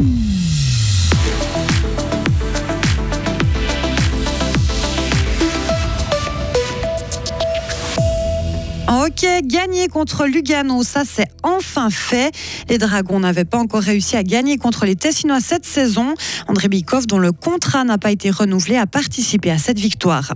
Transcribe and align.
Ok, 0.00 0.06
gagner 9.44 9.88
contre 9.88 10.26
Lugano, 10.26 10.82
ça 10.82 11.02
c'est 11.04 11.28
enfin 11.42 11.90
fait. 11.90 12.32
Les 12.68 12.78
Dragons 12.78 13.20
n'avaient 13.20 13.44
pas 13.44 13.58
encore 13.58 13.82
réussi 13.82 14.16
à 14.16 14.22
gagner 14.22 14.58
contre 14.58 14.86
les 14.86 14.96
Tessinois 14.96 15.40
cette 15.40 15.66
saison. 15.66 16.14
André 16.48 16.68
Bikov, 16.68 17.06
dont 17.06 17.18
le 17.18 17.32
contrat 17.32 17.84
n'a 17.84 17.98
pas 17.98 18.10
été 18.10 18.30
renouvelé, 18.30 18.76
a 18.76 18.86
participé 18.86 19.50
à 19.50 19.58
cette 19.58 19.78
victoire. 19.78 20.34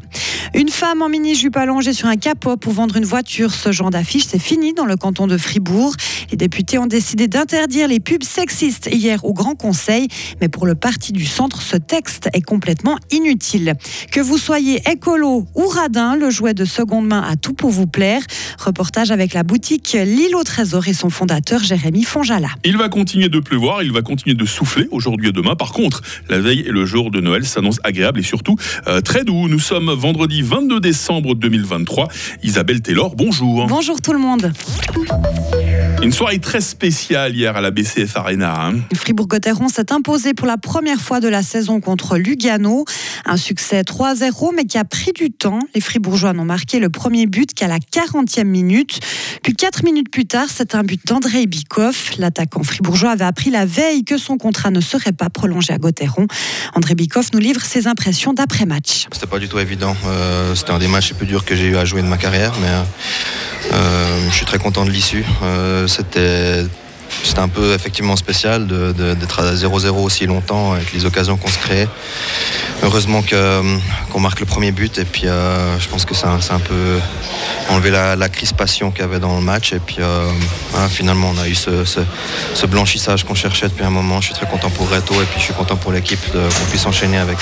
Une 0.54 0.68
femme 0.68 1.02
en 1.02 1.08
mini-jupe 1.08 1.56
allongée 1.56 1.92
sur 1.92 2.08
un 2.08 2.16
capot 2.16 2.56
pour 2.56 2.72
vendre 2.72 2.96
une 2.96 3.04
voiture. 3.04 3.52
Ce 3.52 3.72
genre 3.72 3.90
d'affiche, 3.90 4.24
c'est 4.26 4.38
fini 4.38 4.72
dans 4.72 4.84
le 4.84 4.96
canton 4.96 5.26
de 5.26 5.36
Fribourg. 5.36 5.94
Les 6.30 6.36
députés 6.36 6.78
ont 6.78 6.86
décidé 6.86 7.28
d'interdire 7.28 7.88
les 7.88 8.00
pubs 8.00 8.22
sexistes 8.22 8.88
hier 8.92 9.24
au 9.24 9.32
Grand 9.32 9.54
Conseil. 9.54 10.08
Mais 10.40 10.48
pour 10.48 10.66
le 10.66 10.74
parti 10.74 11.12
du 11.12 11.26
centre, 11.26 11.62
ce 11.62 11.76
texte 11.76 12.28
est 12.32 12.42
complètement 12.42 12.98
inutile. 13.10 13.74
Que 14.10 14.20
vous 14.20 14.38
soyez 14.38 14.82
écolo 14.88 15.46
ou 15.54 15.66
radin, 15.66 16.16
le 16.16 16.30
jouet 16.30 16.54
de 16.54 16.64
seconde 16.64 17.06
main 17.06 17.22
a 17.22 17.36
tout 17.36 17.54
pour 17.54 17.70
vous 17.70 17.86
plaire. 17.86 18.22
Reportage 18.58 19.10
avec 19.10 19.34
la 19.34 19.42
boutique 19.42 19.96
au 20.34 20.42
trésor 20.42 20.82
son 20.94 21.10
fondateur 21.10 21.62
Jérémy 21.62 22.04
Fonjala. 22.04 22.48
Il 22.64 22.76
va 22.76 22.88
continuer 22.88 23.28
de 23.28 23.38
pleuvoir, 23.40 23.82
il 23.82 23.92
va 23.92 24.02
continuer 24.02 24.34
de 24.34 24.46
souffler 24.46 24.88
aujourd'hui 24.90 25.28
et 25.28 25.32
demain. 25.32 25.56
Par 25.56 25.72
contre, 25.72 26.02
la 26.28 26.38
veille 26.38 26.60
et 26.60 26.70
le 26.70 26.86
jour 26.86 27.10
de 27.10 27.20
Noël 27.20 27.44
s'annoncent 27.44 27.80
agréables 27.84 28.20
et 28.20 28.24
surtout 28.24 28.56
euh, 28.86 29.00
très 29.00 29.24
doux. 29.24 29.48
Nous 29.48 29.58
sommes 29.58 29.90
vendredi 29.90 30.42
22 30.42 30.80
décembre 30.80 31.34
2023. 31.34 32.08
Isabelle 32.42 32.80
Taylor, 32.80 33.14
bonjour. 33.16 33.66
Bonjour 33.66 34.00
tout 34.00 34.12
le 34.12 34.18
monde. 34.18 34.52
Une 36.04 36.12
soirée 36.12 36.38
très 36.38 36.60
spéciale 36.60 37.34
hier 37.34 37.56
à 37.56 37.62
la 37.62 37.70
BCF 37.70 38.14
Arena. 38.18 38.66
Hein. 38.66 38.74
Fribourg-Gotteron 38.94 39.68
s'est 39.68 39.90
imposé 39.90 40.34
pour 40.34 40.46
la 40.46 40.58
première 40.58 41.00
fois 41.00 41.18
de 41.18 41.28
la 41.28 41.42
saison 41.42 41.80
contre 41.80 42.18
Lugano. 42.18 42.84
Un 43.24 43.38
succès 43.38 43.80
3-0, 43.80 44.54
mais 44.54 44.66
qui 44.66 44.76
a 44.76 44.84
pris 44.84 45.12
du 45.12 45.30
temps. 45.30 45.60
Les 45.74 45.80
Fribourgeois 45.80 46.34
n'ont 46.34 46.44
marqué 46.44 46.78
le 46.78 46.90
premier 46.90 47.24
but 47.24 47.54
qu'à 47.54 47.68
la 47.68 47.78
40e 47.78 48.44
minute. 48.44 49.00
Puis 49.42 49.54
4 49.54 49.82
minutes 49.82 50.10
plus 50.10 50.26
tard, 50.26 50.48
c'est 50.52 50.74
un 50.74 50.82
but 50.82 51.00
d'André 51.06 51.46
Bikoff. 51.46 52.18
L'attaquant 52.18 52.62
fribourgeois 52.62 53.12
avait 53.12 53.24
appris 53.24 53.48
la 53.48 53.64
veille 53.64 54.04
que 54.04 54.18
son 54.18 54.36
contrat 54.36 54.70
ne 54.70 54.82
serait 54.82 55.12
pas 55.12 55.30
prolongé 55.30 55.72
à 55.72 55.78
Gotteron. 55.78 56.26
André 56.74 56.94
Bikoff 56.94 57.32
nous 57.32 57.40
livre 57.40 57.62
ses 57.62 57.86
impressions 57.86 58.34
d'après-match. 58.34 59.06
C'était 59.10 59.26
pas 59.26 59.38
du 59.38 59.48
tout 59.48 59.58
évident. 59.58 59.96
Euh, 60.04 60.54
c'était 60.54 60.72
un 60.72 60.78
des 60.78 60.88
matchs 60.88 61.12
les 61.12 61.16
plus 61.16 61.26
durs 61.26 61.46
que 61.46 61.56
j'ai 61.56 61.68
eu 61.68 61.76
à 61.78 61.86
jouer 61.86 62.02
de 62.02 62.08
ma 62.08 62.18
carrière, 62.18 62.52
mais 62.60 62.68
euh, 62.68 62.82
je 64.34 64.38
suis 64.38 64.46
très 64.46 64.58
content 64.58 64.84
de 64.84 64.90
l'issue. 64.90 65.24
Euh, 65.44 65.86
c'était 65.86 66.64
c'était 67.22 67.38
un 67.38 67.48
peu 67.48 67.72
effectivement 67.72 68.16
spécial 68.16 68.66
d'être 68.66 69.38
à 69.38 69.54
0-0 69.54 69.90
aussi 70.02 70.26
longtemps 70.26 70.72
avec 70.72 70.92
les 70.92 71.04
occasions 71.04 71.36
qu'on 71.36 71.48
se 71.48 71.58
crée. 71.58 71.86
Heureusement 72.82 73.22
qu'on 73.22 74.20
marque 74.20 74.40
le 74.40 74.46
premier 74.46 74.72
but 74.72 74.98
et 74.98 75.04
puis 75.04 75.28
euh, 75.28 75.78
je 75.78 75.88
pense 75.88 76.04
que 76.04 76.14
ça, 76.14 76.30
a 76.32 76.54
un 76.54 76.58
peu 76.58 76.98
enlevé 77.70 77.92
la, 77.92 78.28
crispation 78.28 78.90
qu'il 78.90 79.02
y 79.02 79.04
avait 79.04 79.20
dans 79.20 79.36
le 79.36 79.42
match 79.42 79.72
et 79.72 79.78
puis 79.78 79.98
euh, 80.00 80.28
finalement 80.88 81.30
on 81.32 81.40
a 81.40 81.46
eu 81.46 81.54
ce, 81.54 82.66
blanchissage 82.66 83.22
qu'on 83.22 83.36
cherchait 83.36 83.68
depuis 83.68 83.84
un 83.84 83.90
moment. 83.90 84.20
Je 84.20 84.26
suis 84.26 84.34
très 84.34 84.46
content 84.46 84.70
pour 84.70 84.90
Reto 84.90 85.14
et 85.14 85.26
puis 85.26 85.38
je 85.38 85.44
suis 85.44 85.54
content 85.54 85.76
pour 85.76 85.92
l'équipe 85.92 86.32
qu'on 86.32 86.64
puisse 86.70 86.86
enchaîner 86.86 87.18
avec 87.18 87.38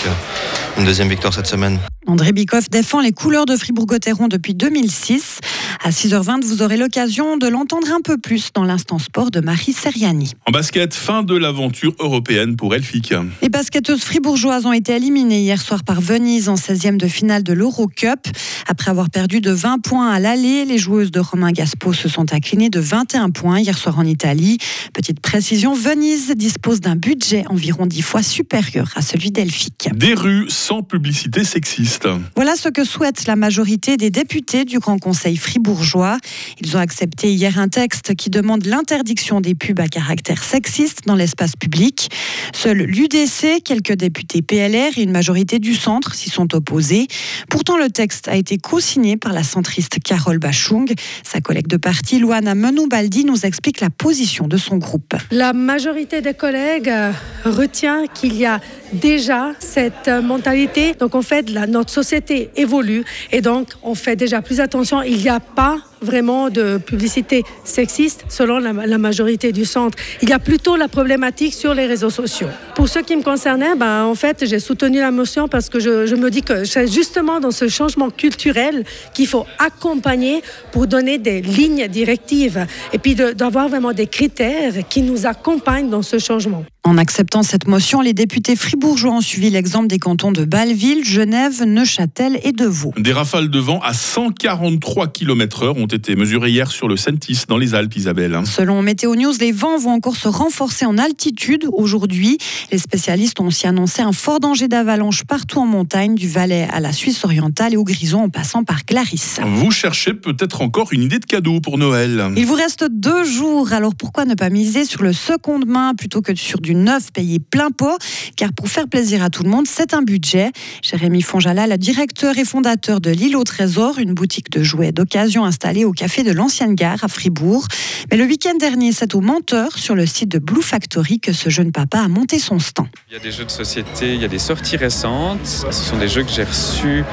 une 0.77 0.85
deuxième 0.85 1.09
victoire 1.09 1.33
cette 1.33 1.47
semaine. 1.47 1.79
André 2.07 2.33
Bikoff 2.33 2.69
défend 2.69 3.01
les 3.01 3.13
couleurs 3.13 3.47
de 3.47 3.57
Fribourg-Gotteron 3.57 4.27
depuis 4.27 4.55
2006. 4.55 5.39
À 5.85 5.91
6h20, 5.91 6.45
vous 6.45 6.63
aurez 6.63 6.77
l'occasion 6.77 7.37
de 7.37 7.47
l'entendre 7.47 7.89
un 7.93 8.01
peu 8.01 8.19
plus 8.19 8.53
dans 8.53 8.65
l'instant 8.65 8.99
sport 8.99 9.31
de 9.31 9.41
Marie 9.41 9.73
Seriani. 9.73 10.33
En 10.47 10.51
basket, 10.51 10.95
fin 10.95 11.23
de 11.23 11.37
l'aventure 11.37 11.95
européenne 12.01 12.57
pour 12.57 12.75
Elfic. 12.75 13.15
Les 13.41 13.49
basketteuses 13.49 14.03
fribourgeoises 14.03 14.67
ont 14.67 14.73
été 14.73 14.95
éliminées 14.95 15.41
hier 15.41 15.61
soir 15.61 15.85
par 15.85 16.01
Venise 16.01 16.49
en 16.49 16.55
16e 16.55 16.97
de 16.97 17.07
finale 17.07 17.45
de 17.45 17.53
l'Eurocup. 17.53 18.29
Après 18.69 18.91
avoir 18.91 19.11
perdu 19.11 19.41
de 19.41 19.51
20 19.51 19.79
points 19.79 20.11
à 20.11 20.19
l'aller, 20.19 20.65
les 20.65 20.79
joueuses 20.79 21.11
de 21.11 21.21
Romain 21.21 21.53
Gaspo 21.53 21.93
se 21.93 22.09
sont 22.09 22.33
inclinées 22.33 22.71
de 22.71 22.81
21 22.81 23.31
points 23.31 23.61
hier 23.61 23.79
soir 23.79 23.99
en 23.99 24.05
Italie. 24.05 24.59
Petite 24.93 25.21
précision, 25.21 25.75
Venise 25.75 26.33
dispose 26.37 26.81
d'un 26.81 26.97
budget 26.97 27.45
environ 27.49 27.87
10 27.87 28.03
fois 28.03 28.23
supérieur 28.23 28.91
à 28.97 29.03
celui 29.03 29.31
d'Elfic. 29.31 29.89
Des 29.95 30.15
rues 30.15 30.47
sans 30.49 30.83
publicité 30.83 31.45
sexiste. 31.45 31.92
Voilà 32.37 32.57
ce 32.57 32.69
que 32.69 32.85
souhaite 32.85 33.27
la 33.27 33.37
majorité 33.37 33.97
des 33.97 34.11
députés 34.11 34.65
du 34.65 34.79
Grand 34.79 34.99
Conseil 34.99 35.37
fribourgeois. 35.37 36.19
Ils 36.61 36.77
ont 36.77 36.81
accepté 36.81 37.33
hier 37.33 37.59
un 37.59 37.69
texte 37.69 38.15
qui 38.15 38.31
demande 38.31 38.65
l'interdiction 38.67 39.41
des 39.41 39.55
pubs 39.55 39.81
à 39.81 39.89
caractère 39.89 40.43
sexiste 40.43 41.01
dans 41.07 41.15
l'espace 41.15 41.55
public. 41.57 42.09
Seul 42.55 42.79
l'UDC, 42.79 43.63
quelques 43.65 43.93
députés 43.93 44.43
PLR 44.43 44.97
et 44.97 45.03
une 45.03 45.13
majorité 45.13 45.59
du 45.59 45.75
centre 45.75 46.15
s'y 46.15 46.31
sont 46.31 46.55
opposés. 46.55 47.07
Pourtant, 47.51 47.77
le 47.77 47.91
texte 47.91 48.29
a 48.29 48.37
été 48.37 48.59
co-signé 48.59 49.17
par 49.17 49.33
la 49.33 49.43
centriste 49.43 49.99
Carole 50.03 50.39
Bachung. 50.39 50.93
Sa 51.23 51.41
collègue 51.41 51.67
de 51.67 51.77
parti, 51.77 52.19
Luana 52.19 52.55
Menoubaldi, 52.55 53.25
nous 53.25 53.45
explique 53.45 53.81
la 53.81 53.91
position 53.91 54.49
de 54.49 54.57
son 54.57 54.79
groupe. 54.79 55.15
La 55.31 55.53
majorité 55.53 56.21
des 56.21 56.35
collègues 56.35 56.89
euh, 56.89 57.13
retient 57.45 58.07
qu'il 58.07 58.35
y 58.35 58.47
a 58.47 58.61
déjà 58.93 59.53
cette 59.59 60.09
euh, 60.09 60.23
mentalité. 60.23 60.95
Donc 60.99 61.15
en 61.15 61.23
fait, 61.23 61.51
la, 61.51 61.67
notre 61.67 61.82
société 61.91 62.51
évolue 62.57 63.05
et 63.31 63.41
donc 63.41 63.69
on 63.83 63.95
fait 63.95 64.17
déjà 64.17 64.43
plus 64.43 64.61
attention. 64.61 65.03
Il 65.03 65.19
n'y 65.19 65.29
a 65.29 65.41
pas 65.41 65.79
vraiment 66.03 66.51
de 66.51 66.79
publicité 66.79 67.45
sexiste 67.65 68.25
selon 68.29 68.59
la, 68.59 68.99
majorité 68.99 69.53
du 69.53 69.65
centre. 69.65 69.99
Il 70.23 70.29
y 70.29 70.33
a 70.33 70.39
plutôt 70.39 70.77
la 70.77 70.89
problématique 70.89 71.55
sur 71.55 71.75
les 71.75 71.87
réseaux 71.87 72.11
sociaux. 72.11 72.49
Pour 72.75 72.89
ce 72.89 73.01
qui 73.01 73.17
me 73.17 73.23
concernait, 73.23 73.75
ben, 73.75 74.05
en 74.05 74.15
fait, 74.15 74.45
j'ai 74.47 74.59
soutenu 74.59 75.01
la 75.01 75.11
motion 75.11 75.49
parce 75.49 75.69
que 75.69 75.81
je, 75.81 76.07
je 76.07 76.15
me 76.15 76.31
dis 76.31 76.43
que 76.43 76.65
c'est 76.65 76.91
justement 76.91 77.41
dans 77.41 77.51
ce 77.51 77.69
changement 77.69 78.11
culturel 78.11 78.85
qu'il 79.15 79.27
faut 79.27 79.47
accompagner 79.59 80.43
pour 80.71 80.87
donner 80.87 81.19
des 81.19 81.41
lignes 81.41 81.89
directives 81.89 82.67
et 82.93 82.99
puis 82.99 83.15
d'avoir 83.15 83.69
vraiment 83.69 83.93
des 83.93 84.07
critères 84.07 84.89
qui 84.89 85.03
nous 85.03 85.27
accompagnent 85.27 85.91
dans 85.91 86.03
ce 86.03 86.19
changement. 86.19 86.65
En 86.85 86.99
acceptant 86.99 87.45
cette 87.45 87.69
motion, 87.69 88.01
les 88.01 88.13
députés 88.13 88.57
fribourgeois 88.57 89.13
ont 89.13 89.21
suivi 89.21 89.51
l'exemple 89.51 89.87
des 89.87 90.01
cantons 90.01 90.33
de 90.33 90.45
Bâle-Ville, 90.45 91.05
Genève, 91.05 91.63
Neuchâtel 91.65 92.41
et 92.43 92.51
de 92.51 92.67
Vaud. 92.67 92.93
Des 92.99 93.13
rafales 93.13 93.51
de 93.51 93.59
vent 93.61 93.81
à 93.85 93.95
143 93.95 95.07
km/h 95.07 95.81
ont 95.81 95.87
été 95.93 96.17
mesurées 96.17 96.51
hier 96.51 96.71
sur 96.71 96.89
le 96.89 96.97
Sentis, 96.97 97.45
dans 97.49 97.59
les 97.59 97.75
Alpes, 97.75 97.97
Isabelle. 97.97 98.41
Selon 98.45 98.83
Météo 98.83 99.15
News, 99.15 99.33
les 99.41 99.53
vents 99.53 99.79
vont 99.79 99.93
encore 99.93 100.17
se 100.17 100.29
renforcer 100.29 100.87
en 100.87 100.99
altitude 100.99 101.67
aujourd'hui. 101.73 102.39
Les 102.71 102.79
spécialistes 102.79 103.41
ont 103.41 103.47
aussi 103.47 103.67
annoncé 103.67 104.03
un 104.03 104.13
fort 104.13 104.41
danger 104.41 104.69
d'avalanche 104.69 105.25
partout 105.25 105.59
en 105.59 105.67
montagne, 105.67 106.15
du 106.15 106.29
Valais 106.29 106.69
à 106.73 106.81
la 106.81 106.93
Suisse 106.93 107.25
orientale 107.25 107.75
et 107.75 107.77
au 107.77 107.85
Grison 107.85 108.25
en 108.25 108.29
passant 108.29 108.65
par 108.65 108.85
Clarisse. 108.85 109.41
Vous 109.45 109.71
cherchez 109.71 110.15
peut-être 110.15 110.63
encore 110.63 110.93
une 110.93 111.03
idée 111.03 111.19
de 111.19 111.27
cadeau 111.27 111.61
pour 111.61 111.79
Noël. 111.79 112.33
Il 112.37 112.47
vous 112.47 112.55
reste 112.55 112.85
deux 112.91 113.25
jours, 113.25 113.73
alors 113.73 113.95
pourquoi 113.95 114.25
ne 114.25 114.35
pas 114.35 114.51
miser 114.51 114.85
sur 114.85 115.03
le 115.03 115.13
seconde 115.13 115.67
main 115.67 115.95
plutôt 115.95 116.23
que 116.23 116.35
sur 116.35 116.61
du 116.61 116.75
neuf 116.75 117.13
payé 117.13 117.39
plein 117.39 117.71
pot, 117.71 117.99
car 118.43 118.53
pour 118.53 118.67
faire 118.67 118.89
plaisir 118.89 119.23
à 119.23 119.31
tout 119.31 119.45
le 119.45 119.51
monde, 119.51 119.69
c'est 119.69 119.95
un 119.95 120.03
budget. 120.03 120.51
Jérémy 120.83 121.23
Fonjala, 121.23 121.69
le 121.69 121.79
directeur 121.79 122.37
et 122.39 122.45
fondateur 122.45 123.01
de 123.01 123.13
l'île 123.13 123.37
au 123.37 123.45
Trésor, 123.45 124.01
une 124.01 124.15
boutique 124.15 124.51
de 124.51 124.65
jouets 124.65 124.91
d'occasion 124.91 125.45
installée 125.45 125.85
au 125.85 125.93
café 125.93 126.25
de 126.25 126.33
l'Ancienne 126.33 126.75
Gare 126.75 127.05
à 127.05 127.07
Fribourg. 127.07 127.69
Mais 128.11 128.17
le 128.17 128.25
week-end 128.25 128.57
dernier, 128.59 128.91
c'est 128.91 129.15
au 129.15 129.21
Menteur, 129.21 129.79
sur 129.79 129.95
le 129.95 130.07
site 130.07 130.29
de 130.29 130.41
Blue 130.41 130.61
Factory, 130.61 131.21
que 131.21 131.33
ce 131.33 131.51
jeune 131.51 131.71
papa 131.71 132.01
a 132.01 132.09
monté 132.09 132.41
son 132.41 132.59
stand. 132.59 132.89
Il 133.09 133.15
y 133.15 133.17
a 133.17 133.21
des 133.21 133.31
jeux 133.31 133.45
de 133.45 133.51
société, 133.51 134.13
il 134.13 134.21
y 134.21 134.25
a 134.25 134.29
des 134.29 134.41
sorties 134.41 134.77
récentes. 134.77 135.47
Ce 135.47 135.71
sont 135.71 135.99
des 135.99 136.09
jeux 136.09 136.25
que 136.25 136.33
j'ai 136.33 136.43
reçus 136.43 137.05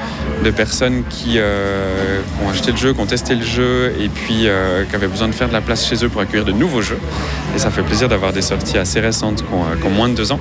de 0.43 0.49
personnes 0.49 1.03
qui, 1.11 1.35
euh, 1.35 2.21
ont 2.43 2.49
acheté 2.49 2.71
le 2.71 2.77
jeu, 2.77 2.93
qui 2.93 3.01
ont 3.01 3.05
testé 3.05 3.35
le 3.35 3.45
jeu 3.45 3.93
et 3.99 4.09
puis 4.09 4.47
euh, 4.47 4.83
qui 4.85 4.95
avaient 4.95 5.07
besoin 5.07 5.27
de 5.27 5.33
faire 5.33 5.47
de 5.47 5.53
la 5.53 5.61
place 5.61 5.87
chez 5.87 6.03
eux 6.03 6.09
pour 6.09 6.21
accueillir 6.21 6.45
de 6.45 6.53
nouveaux 6.53 6.81
jeux. 6.81 6.97
Et 7.55 7.59
ça 7.59 7.69
fait 7.69 7.83
plaisir 7.83 8.09
d'avoir 8.09 8.33
des 8.33 8.41
sorties 8.41 8.79
assez 8.79 8.99
récentes 8.99 9.43
euh, 9.43 9.75
qui 9.75 9.85
ont, 9.85 9.91
moins 9.91 10.09
de 10.09 10.15
deux 10.15 10.31
ans. 10.31 10.39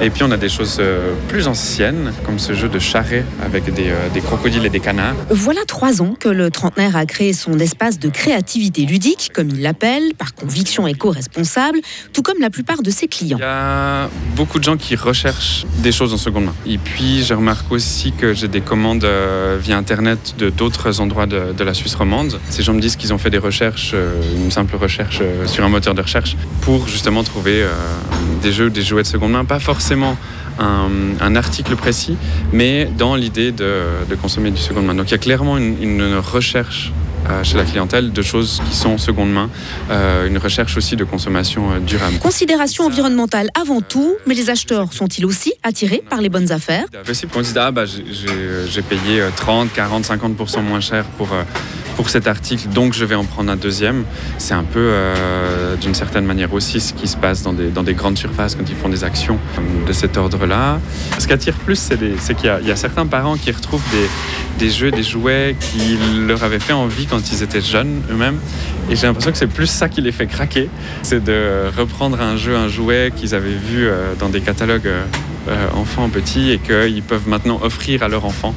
Et 0.00 0.10
puis 0.10 0.22
on 0.22 0.29
a 0.30 0.36
des 0.36 0.48
choses 0.48 0.78
euh, 0.80 1.14
plus 1.28 1.48
anciennes, 1.48 2.12
comme 2.24 2.38
ce 2.38 2.52
jeu 2.52 2.68
de 2.68 2.78
charret 2.78 3.24
avec 3.42 3.68
euh, 3.68 4.08
des, 4.12 4.20
crocodiles 4.20 4.64
et 4.66 4.70
des 4.70 4.80
canards. 4.80 5.14
Voilà 5.30 5.60
trois 5.66 6.02
ans 6.02 6.14
que 6.18 6.28
le 6.28 6.50
trentenaire 6.50 6.96
a 6.96 7.06
créé 7.06 7.32
son 7.32 7.58
espace 7.58 7.98
de 7.98 8.08
créativité 8.08 8.84
ludique, 8.84 9.30
comme 9.34 9.48
il 9.48 9.62
l'appelle, 9.62 10.14
par 10.16 10.34
conviction 10.34 10.86
éco-responsable, 10.86 11.80
tout 12.12 12.22
comme 12.22 12.40
la 12.40 12.50
plupart 12.50 12.82
de 12.82 12.90
ses 12.90 13.08
clients. 13.08 13.38
Il 13.38 13.42
y 13.42 13.44
a 13.44 14.08
beaucoup 14.36 14.58
de 14.58 14.64
gens 14.64 14.76
qui 14.76 14.96
recherchent 14.96 15.66
des 15.78 15.92
choses 15.92 16.12
en 16.12 16.18
seconde 16.18 16.46
main. 16.46 16.54
Et 16.66 16.78
puis 16.78 17.24
je 17.24 17.34
remarque 17.34 17.70
aussi 17.72 18.12
que 18.12 18.32
j'ai 18.34 18.48
des 18.48 18.60
commandes 18.60 19.06
via 19.60 19.76
Internet 19.76 20.34
de 20.38 20.50
d'autres 20.50 21.00
endroits 21.00 21.26
de, 21.26 21.52
de, 21.52 21.64
la 21.64 21.74
Suisse 21.74 21.94
romande. 21.94 22.38
Ces 22.50 22.62
gens 22.62 22.74
me 22.74 22.80
disent 22.80 22.96
qu'ils 22.96 23.12
ont 23.12 23.18
fait 23.18 23.30
des 23.30 23.38
recherches, 23.38 23.94
une 24.34 24.50
simple 24.50 24.76
recherche 24.76 25.22
sur 25.46 25.64
un 25.64 25.68
moteur 25.68 25.94
de 25.94 26.02
recherche, 26.02 26.36
pour 26.60 26.88
justement 26.88 27.22
trouver 27.22 27.64
des 28.42 28.52
jeux, 28.52 28.70
des 28.70 28.82
jouets 28.82 29.02
de 29.02 29.06
seconde 29.08 29.32
main, 29.32 29.44
pas 29.44 29.60
forcément 29.60 30.09
un, 30.58 31.36
article 31.36 31.76
précis, 31.76 32.16
mais 32.52 32.86
dans 32.98 33.14
l'idée 33.14 33.52
de, 33.52 34.14
consommer 34.20 34.50
du 34.50 34.60
seconde 34.60 34.86
main. 34.86 34.94
Donc 34.94 35.08
il 35.08 35.12
y 35.12 35.14
a 35.14 35.18
clairement 35.18 35.56
une, 35.58 36.18
recherche 36.18 36.92
chez 37.42 37.56
la 37.56 37.64
clientèle 37.64 38.12
de 38.12 38.22
choses 38.22 38.60
qui 38.68 38.76
sont 38.76 38.98
seconde 38.98 39.32
main, 39.32 39.50
une 40.26 40.38
recherche 40.38 40.76
aussi 40.76 40.96
de 40.96 41.04
consommation 41.04 41.78
durable. 41.80 42.18
Considération 42.18 42.84
environnementale 42.84 43.48
avant 43.60 43.80
tout, 43.80 44.16
mais 44.26 44.34
les 44.34 44.50
acheteurs 44.50 44.92
sont-ils 44.92 45.24
aussi 45.26 45.52
attirés 45.62 46.02
par 46.08 46.20
les 46.20 46.28
bonnes 46.28 46.52
affaires? 46.52 46.84
Possible 47.04 47.32
qu'on 47.32 47.42
dise 47.42 47.56
ah 47.56 47.70
bah 47.70 47.84
j'ai 47.86 48.82
payé 48.82 49.22
30, 49.36 49.72
40, 49.72 50.04
50% 50.04 50.62
moins 50.62 50.80
cher 50.80 51.04
pour 51.16 51.28
pour 52.00 52.08
cet 52.08 52.26
article, 52.28 52.68
donc 52.70 52.94
je 52.94 53.04
vais 53.04 53.14
en 53.14 53.24
prendre 53.24 53.52
un 53.52 53.56
deuxième. 53.56 54.04
C'est 54.38 54.54
un 54.54 54.64
peu, 54.64 54.80
euh, 54.80 55.76
d'une 55.76 55.92
certaine 55.94 56.24
manière 56.24 56.54
aussi, 56.54 56.80
ce 56.80 56.94
qui 56.94 57.06
se 57.06 57.16
passe 57.18 57.42
dans 57.42 57.52
des, 57.52 57.68
dans 57.68 57.82
des, 57.82 57.92
grandes 57.92 58.16
surfaces 58.16 58.54
quand 58.54 58.64
ils 58.70 58.74
font 58.74 58.88
des 58.88 59.04
actions 59.04 59.38
de 59.86 59.92
cet 59.92 60.16
ordre-là. 60.16 60.80
Ce 61.18 61.26
qui 61.26 61.32
attire 61.34 61.56
plus, 61.56 61.76
c'est 61.76 62.34
qu'il 62.34 62.58
y, 62.62 62.68
y, 62.68 62.70
a 62.70 62.76
certains 62.76 63.04
parents 63.04 63.36
qui 63.36 63.50
retrouvent 63.50 63.84
des, 63.90 64.08
des, 64.60 64.70
jeux, 64.70 64.90
des 64.90 65.02
jouets 65.02 65.56
qui 65.58 65.96
leur 66.26 66.44
avaient 66.44 66.60
fait 66.60 66.74
envie 66.74 67.06
quand 67.06 67.32
ils 67.32 67.42
étaient 67.42 67.62
jeunes 67.62 68.02
eux-mêmes. 68.10 68.38
Et 68.90 68.96
j'ai 68.96 69.06
l'impression 69.06 69.32
que 69.32 69.38
c'est 69.38 69.46
plus 69.46 69.66
ça 69.66 69.88
qui 69.88 70.02
les 70.02 70.12
fait 70.12 70.26
craquer. 70.26 70.68
C'est 71.02 71.24
de 71.24 71.70
reprendre 71.76 72.20
un 72.20 72.36
jeu, 72.36 72.54
un 72.54 72.68
jouet 72.68 73.10
qu'ils 73.16 73.34
avaient 73.34 73.50
vu 73.50 73.86
euh, 73.86 74.14
dans 74.18 74.28
des 74.28 74.42
catalogues 74.42 74.86
euh, 74.86 75.04
euh, 75.48 75.66
enfants 75.72 76.10
petits 76.10 76.50
et 76.50 76.58
qu'ils 76.58 77.02
peuvent 77.02 77.26
maintenant 77.26 77.58
offrir 77.62 78.02
à 78.02 78.08
leurs 78.08 78.26
enfants. 78.26 78.54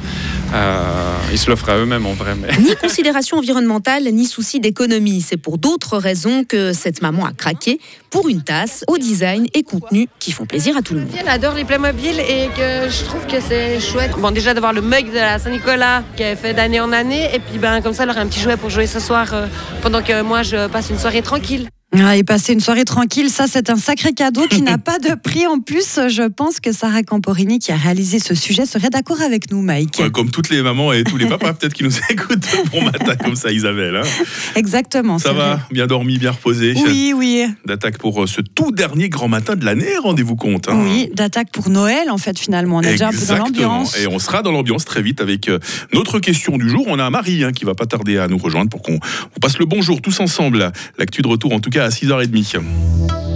Euh, 0.54 1.16
ils 1.32 1.38
se 1.38 1.50
l'offrent 1.50 1.68
à 1.68 1.78
eux-mêmes 1.78 2.06
en 2.06 2.12
vrai. 2.12 2.34
Mais... 2.36 2.48
Ni 2.58 2.76
considération 2.76 3.38
environnementale, 3.38 4.04
ni 4.04 4.26
souci 4.26 4.60
d'économie. 4.60 5.20
C'est 5.20 5.36
pour 5.36 5.58
d'autres 5.58 5.98
raisons 5.98 6.44
que 6.44 6.72
cette 6.72 7.02
maman 7.02 7.26
a 7.26 7.32
craqué 7.32 7.80
pour 8.10 8.28
une 8.28 8.42
tasse 8.42 8.84
au 8.86 8.96
design 8.96 9.46
et 9.54 9.64
contenu 9.64 10.06
qui 10.20 10.30
font 10.30 10.46
plaisir 10.46 10.76
à 10.76 10.82
tout 10.82 10.94
le 10.94 11.00
monde. 11.00 11.10
Elle 11.18 11.28
adore 11.28 11.54
les 11.54 11.64
Playmobil 11.64 12.20
et 12.20 12.48
que 12.56 12.88
je 12.88 13.04
trouve 13.04 13.26
que 13.26 13.40
c'est 13.40 13.80
chouette. 13.80 14.12
Bon, 14.18 14.30
déjà 14.30 14.54
d'avoir 14.54 14.72
le 14.72 14.82
mug 14.82 15.08
de 15.08 15.16
la 15.16 15.38
Saint-Nicolas 15.38 16.04
qui 16.16 16.22
est 16.22 16.36
fait 16.36 16.54
d'année 16.54 16.80
en 16.80 16.92
année 16.92 17.34
et 17.34 17.40
puis 17.40 17.58
ben, 17.58 17.80
comme 17.80 17.92
ça, 17.92 18.04
elle 18.04 18.10
aurait 18.10 18.20
un 18.20 18.28
petit 18.28 18.40
jouet 18.40 18.56
pour 18.56 18.70
jouer 18.70 18.86
ce 18.86 19.00
soir 19.00 19.32
euh, 19.32 19.46
pendant 19.82 20.02
que 20.02 20.22
moi 20.22 20.42
je 20.42 20.68
passe 20.68 20.90
une 20.90 20.98
soirée 20.98 21.22
tranquille. 21.22 21.68
Ah, 21.96 22.16
et 22.16 22.24
passer 22.24 22.52
une 22.52 22.60
soirée 22.60 22.84
tranquille, 22.84 23.30
ça 23.30 23.46
c'est 23.48 23.70
un 23.70 23.76
sacré 23.76 24.12
cadeau 24.12 24.46
qui 24.48 24.62
n'a 24.62 24.78
pas 24.78 24.98
de 24.98 25.14
prix 25.14 25.46
en 25.46 25.60
plus. 25.60 26.00
Je 26.08 26.28
pense 26.28 26.58
que 26.58 26.72
Sarah 26.72 27.02
Camporini 27.02 27.60
qui 27.60 27.70
a 27.72 27.76
réalisé 27.76 28.18
ce 28.18 28.34
sujet 28.34 28.66
serait 28.66 28.90
d'accord 28.90 29.22
avec 29.22 29.50
nous, 29.50 29.62
Mike. 29.62 30.02
comme 30.12 30.30
toutes 30.30 30.50
les 30.50 30.62
mamans 30.62 30.92
et 30.92 31.04
tous 31.04 31.16
les 31.16 31.26
papas 31.26 31.52
peut-être 31.54 31.72
qui 31.72 31.84
nous 31.84 31.96
écoutent 32.10 32.46
bon 32.72 32.82
matin 32.82 33.14
comme 33.16 33.36
ça, 33.36 33.52
Isabelle. 33.52 33.96
Hein. 33.96 34.08
Exactement. 34.56 35.18
Ça 35.18 35.32
va, 35.32 35.60
bien 35.70 35.86
dormi, 35.86 36.18
bien 36.18 36.32
reposé. 36.32 36.74
Oui, 36.84 37.12
oui. 37.14 37.46
D'attaque 37.64 37.98
pour 37.98 38.24
euh, 38.24 38.26
ce 38.26 38.40
tout 38.40 38.72
dernier 38.72 39.08
grand 39.08 39.28
matin 39.28 39.54
de 39.54 39.64
l'année, 39.64 39.96
rendez-vous 40.02 40.36
compte. 40.36 40.68
Hein. 40.68 40.80
Oui, 40.82 41.10
d'attaque 41.14 41.50
pour 41.52 41.70
Noël 41.70 42.10
en 42.10 42.18
fait 42.18 42.38
finalement. 42.38 42.78
On 42.78 42.82
est 42.82 42.92
déjà 42.92 43.08
un 43.08 43.12
peu 43.12 43.26
dans 43.26 43.36
l'ambiance. 43.36 43.98
Et 43.98 44.08
on 44.08 44.18
sera 44.18 44.42
dans 44.42 44.52
l'ambiance 44.52 44.84
très 44.84 45.02
vite 45.02 45.20
avec 45.20 45.48
euh, 45.48 45.60
notre 45.92 46.18
question 46.18 46.58
du 46.58 46.68
jour. 46.68 46.84
On 46.88 46.98
a 46.98 47.08
Marie 47.08 47.44
hein, 47.44 47.52
qui 47.52 47.64
va 47.64 47.74
pas 47.74 47.86
tarder 47.86 48.18
à 48.18 48.26
nous 48.26 48.38
rejoindre 48.38 48.68
pour 48.68 48.82
qu'on 48.82 48.98
passe 49.40 49.58
le 49.58 49.64
bonjour 49.64 50.02
tous 50.02 50.18
ensemble. 50.18 50.72
L'actu 50.98 51.22
de 51.22 51.28
retour 51.28 51.52
en 51.52 51.60
tout 51.60 51.70
cas 51.70 51.83
à 51.84 51.90
6h30. 51.90 52.62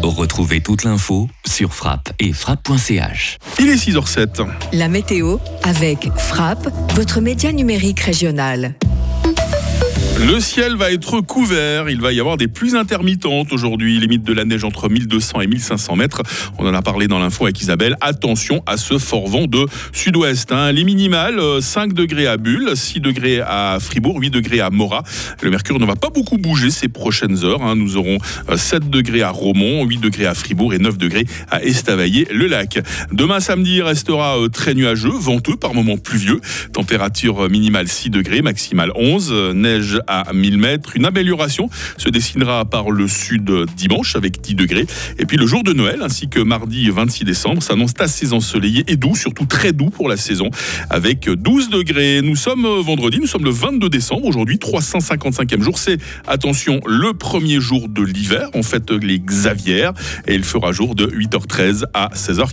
Retrouvez 0.02 0.62
toute 0.62 0.84
l'info 0.84 1.28
sur 1.46 1.74
frappe 1.74 2.12
et 2.18 2.32
frappe.ch. 2.32 3.36
Il 3.58 3.68
est 3.68 3.74
6h07. 3.74 4.46
La 4.72 4.88
météo 4.88 5.36
avec 5.64 6.08
Frappe, 6.16 6.68
votre 6.94 7.20
média 7.20 7.52
numérique 7.52 8.00
régional. 8.00 8.74
Le 10.26 10.40
ciel 10.40 10.74
va 10.74 10.90
être 10.90 11.20
couvert, 11.20 11.88
il 11.88 12.00
va 12.00 12.12
y 12.12 12.18
avoir 12.18 12.36
des 12.36 12.48
pluies 12.48 12.76
intermittentes 12.76 13.52
aujourd'hui, 13.52 14.00
limite 14.00 14.24
de 14.24 14.32
la 14.32 14.44
neige 14.44 14.64
entre 14.64 14.88
1200 14.88 15.42
et 15.42 15.46
1500 15.46 15.94
mètres. 15.94 16.22
On 16.58 16.66
en 16.66 16.74
a 16.74 16.82
parlé 16.82 17.06
dans 17.06 17.20
l'info 17.20 17.44
avec 17.44 17.60
Isabelle. 17.60 17.96
Attention 18.00 18.64
à 18.66 18.76
ce 18.76 18.98
fort 18.98 19.28
vent 19.28 19.46
de 19.46 19.66
sud-ouest. 19.92 20.50
Hein. 20.50 20.72
Les 20.72 20.82
minimales, 20.82 21.40
5 21.60 21.90
euh, 21.90 21.92
degrés 21.92 22.26
à 22.26 22.36
Bulle, 22.36 22.72
6 22.74 22.98
degrés 22.98 23.40
à 23.40 23.78
Fribourg, 23.80 24.18
8 24.20 24.30
degrés 24.30 24.58
à 24.58 24.70
Morat. 24.70 25.04
Le 25.40 25.50
mercure 25.50 25.78
ne 25.78 25.86
va 25.86 25.94
pas 25.94 26.10
beaucoup 26.10 26.36
bouger 26.36 26.70
ces 26.70 26.88
prochaines 26.88 27.44
heures. 27.44 27.62
Hein. 27.62 27.76
Nous 27.76 27.96
aurons 27.96 28.18
7 28.52 28.82
euh, 28.82 28.86
degrés 28.88 29.22
à 29.22 29.30
Romont, 29.30 29.84
8 29.84 29.98
degrés 29.98 30.26
à 30.26 30.34
Fribourg 30.34 30.74
et 30.74 30.80
9 30.80 30.98
degrés 30.98 31.26
à 31.48 31.62
Estavayer-le-Lac. 31.62 32.80
Demain 33.12 33.38
samedi 33.38 33.82
restera 33.82 34.36
euh, 34.36 34.48
très 34.48 34.74
nuageux, 34.74 35.14
venteux, 35.16 35.56
par 35.56 35.74
moments 35.74 35.96
pluvieux. 35.96 36.40
Température 36.72 37.48
minimale 37.48 37.86
6 37.86 38.10
degrés, 38.10 38.42
maximale 38.42 38.90
11. 38.96 39.54
Neige 39.54 40.00
à 40.08 40.32
1000 40.32 40.58
mètres. 40.58 40.96
Une 40.96 41.04
amélioration 41.04 41.70
se 41.96 42.08
dessinera 42.08 42.64
par 42.64 42.90
le 42.90 43.06
sud 43.06 43.50
dimanche 43.76 44.16
avec 44.16 44.40
10 44.40 44.54
degrés. 44.54 44.86
Et 45.18 45.26
puis 45.26 45.36
le 45.36 45.46
jour 45.46 45.62
de 45.62 45.72
Noël 45.72 46.00
ainsi 46.02 46.28
que 46.28 46.40
mardi 46.40 46.90
26 46.90 47.24
décembre 47.24 47.62
s'annonce 47.62 47.92
assez 47.98 48.32
ensoleillé 48.32 48.84
et 48.88 48.96
doux, 48.96 49.14
surtout 49.14 49.46
très 49.46 49.72
doux 49.72 49.90
pour 49.90 50.08
la 50.08 50.16
saison 50.16 50.50
avec 50.90 51.28
12 51.28 51.70
degrés. 51.70 52.20
Nous 52.22 52.36
sommes 52.36 52.66
vendredi, 52.80 53.18
nous 53.20 53.26
sommes 53.26 53.44
le 53.44 53.50
22 53.50 53.88
décembre 53.88 54.24
aujourd'hui, 54.24 54.56
355e 54.56 55.62
jour. 55.62 55.78
C'est, 55.78 55.98
attention, 56.26 56.80
le 56.86 57.12
premier 57.12 57.60
jour 57.60 57.88
de 57.88 58.02
l'hiver, 58.02 58.48
en 58.54 58.62
fait 58.62 58.90
les 58.90 59.18
Xavières 59.18 59.92
et 60.26 60.34
il 60.34 60.44
fera 60.44 60.72
jour 60.72 60.94
de 60.94 61.06
8h13 61.06 61.84
à 61.94 62.08
16h40. 62.14 62.48